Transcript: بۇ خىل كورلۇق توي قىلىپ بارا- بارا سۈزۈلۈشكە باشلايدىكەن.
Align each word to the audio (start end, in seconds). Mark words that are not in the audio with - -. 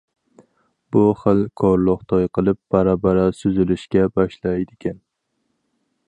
بۇ 0.95 1.01
خىل 1.23 1.41
كورلۇق 1.61 2.01
توي 2.13 2.31
قىلىپ 2.37 2.59
بارا- 2.75 2.97
بارا 3.03 3.25
سۈزۈلۈشكە 3.41 4.07
باشلايدىكەن. 4.17 4.97